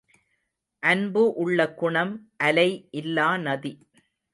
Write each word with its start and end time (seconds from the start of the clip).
அன்பு 0.83 1.23
உள்ள 1.35 1.59
குணம் 1.73 2.13
அலை 2.37 2.69
இல்லா 2.91 3.29
நதி. 3.37 3.73